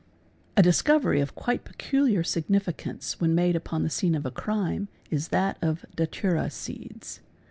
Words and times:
A 0.57 0.63
discovery 0.63 1.21
of 1.21 1.35
quite 1.35 1.63
peculiar 1.63 2.23
significance 2.23 3.21
when 3.21 3.35
made 3.35 3.55
upon 3.55 3.83
the 3.83 3.89
scene 3.91 4.15
of 4.15 4.25
a 4.25 4.31
crime 4.31 4.87
is 5.11 5.27
that 5.27 5.59
of 5.61 5.85
datwra 5.95 6.51
seeds. 6.51 7.19